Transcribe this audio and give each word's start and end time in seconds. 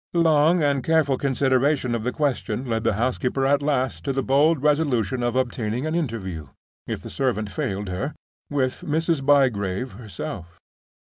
Long 0.17 0.63
and 0.63 0.83
careful 0.83 1.15
consideration 1.15 1.93
of 1.93 2.03
the 2.03 2.11
question 2.11 2.65
led 2.65 2.83
the 2.83 2.93
housekeeper 2.95 3.45
at 3.45 3.61
last 3.61 4.03
to 4.05 4.11
the 4.11 4.23
bold 4.23 4.63
resolution 4.63 5.21
of 5.21 5.35
obtaining 5.35 5.85
an 5.85 5.93
interview—if 5.93 7.03
the 7.03 7.09
servant 7.11 7.51
failed 7.51 7.87
her—with 7.87 8.81
Mrs. 8.81 9.23
Bygrave 9.23 9.91
herself. 9.91 10.57